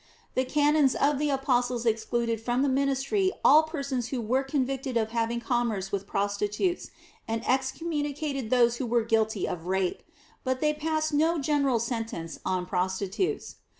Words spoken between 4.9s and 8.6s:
of having commerce with prostitutes, and excommunicated